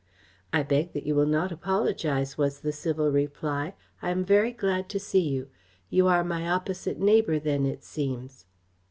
"I 0.51 0.63
beg 0.63 0.93
that 0.93 1.05
you 1.05 1.13
will 1.13 1.27
not 1.27 1.51
apologise," 1.51 2.35
was 2.35 2.61
the 2.61 2.71
civil 2.71 3.11
reply. 3.11 3.75
"I 4.01 4.09
am 4.09 4.25
very 4.25 4.51
glad 4.51 4.89
to 4.89 4.99
see 4.99 5.19
you. 5.21 5.47
You 5.91 6.07
are 6.07 6.23
my 6.23 6.49
opposite 6.49 6.97
neighbour 6.99 7.37
then, 7.37 7.67
it 7.67 7.83
seems." 7.83 8.45